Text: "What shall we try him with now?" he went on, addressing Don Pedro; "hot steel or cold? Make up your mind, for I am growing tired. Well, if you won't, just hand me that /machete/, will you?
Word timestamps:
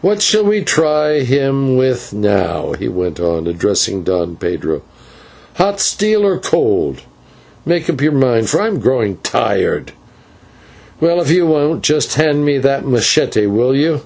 "What 0.00 0.22
shall 0.22 0.44
we 0.44 0.60
try 0.62 1.22
him 1.22 1.76
with 1.76 2.12
now?" 2.12 2.72
he 2.78 2.86
went 2.86 3.18
on, 3.18 3.48
addressing 3.48 4.04
Don 4.04 4.36
Pedro; 4.36 4.82
"hot 5.54 5.80
steel 5.80 6.24
or 6.24 6.38
cold? 6.38 7.00
Make 7.66 7.90
up 7.90 8.00
your 8.00 8.12
mind, 8.12 8.48
for 8.48 8.60
I 8.60 8.68
am 8.68 8.78
growing 8.78 9.16
tired. 9.24 9.90
Well, 11.00 11.20
if 11.20 11.32
you 11.32 11.46
won't, 11.46 11.82
just 11.82 12.14
hand 12.14 12.44
me 12.44 12.58
that 12.58 12.84
/machete/, 12.84 13.50
will 13.52 13.74
you? 13.74 14.02